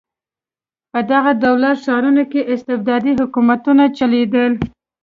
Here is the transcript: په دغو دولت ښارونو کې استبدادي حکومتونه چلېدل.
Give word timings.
په 0.91 0.99
دغو 1.09 1.33
دولت 1.45 1.75
ښارونو 1.85 2.23
کې 2.31 2.47
استبدادي 2.53 3.13
حکومتونه 3.21 3.83
چلېدل. 3.97 4.51